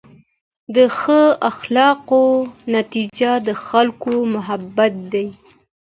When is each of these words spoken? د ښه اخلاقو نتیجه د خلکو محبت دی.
د 0.75 0.77
ښه 0.97 1.21
اخلاقو 1.51 2.23
نتیجه 2.75 3.31
د 3.47 3.49
خلکو 3.65 4.13
محبت 4.33 4.93
دی. 5.13 5.27